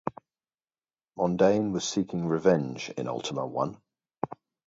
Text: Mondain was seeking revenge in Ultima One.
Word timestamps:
Mondain 1.15 1.73
was 1.73 1.87
seeking 1.87 2.25
revenge 2.25 2.89
in 2.97 3.07
Ultima 3.07 3.45
One. 3.45 3.79